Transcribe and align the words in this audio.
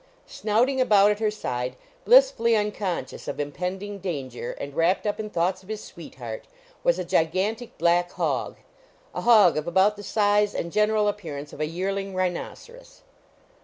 Snouting 0.25 0.81
about 0.81 1.11
at 1.11 1.19
her 1.19 1.29
side, 1.29 1.75
blissfully 2.05 2.55
unconscious 2.55 3.27
of 3.27 3.39
impending 3.39 3.99
danger 3.99 4.53
and 4.53 4.75
wrapped 4.75 5.05
up 5.05 5.19
in 5.19 5.29
thoughts 5.29 5.61
of 5.61 5.69
his 5.69 5.83
sweetheart, 5.83 6.47
was 6.83 6.97
a 6.97 7.05
gigantic 7.05 7.77
black 7.77 8.11
hog 8.13 8.55
a 9.13 9.21
hog 9.21 9.57
of 9.57 9.67
about 9.67 9.97
the 9.97 10.01
size 10.01 10.55
and 10.55 10.71
general 10.71 11.07
appearance 11.07 11.53
of 11.53 11.61
a 11.61 11.67
yearling 11.67 12.15
rhinoceros. 12.15 13.03